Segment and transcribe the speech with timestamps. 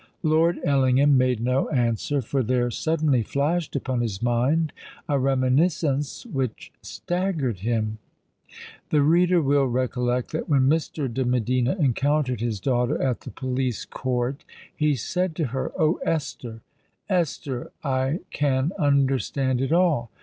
[0.23, 4.73] Lord Ellingham made no answer: for there suddenly flashed upon his mind
[5.07, 7.99] a reminiscence which staggered him.
[8.89, 11.07] The reader will recollect that when Mr.
[11.13, 14.43] de Medina encountered his daughter at the police court,
[14.75, 15.99] he said to her, "_Oh!
[16.03, 20.09] Esther—Esther, I can understand it all.